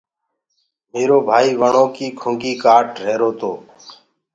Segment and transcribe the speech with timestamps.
[0.91, 3.51] ميرو ڀآئيٚ وڻو ڪي ڪُنگي ڪآٽ رهيرو تو۔